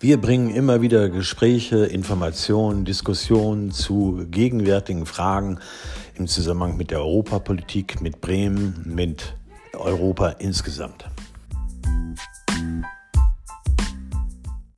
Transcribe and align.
Wir 0.00 0.20
bringen 0.20 0.54
immer 0.54 0.80
wieder 0.80 1.08
Gespräche, 1.08 1.86
Informationen, 1.86 2.84
Diskussionen 2.84 3.72
zu 3.72 4.26
gegenwärtigen 4.30 5.06
Fragen 5.06 5.58
im 6.14 6.28
Zusammenhang 6.28 6.76
mit 6.76 6.90
der 6.90 7.00
Europapolitik, 7.00 8.00
mit 8.00 8.20
Bremen, 8.20 8.82
mit 8.84 9.34
Europa 9.72 10.30
insgesamt. 10.38 11.04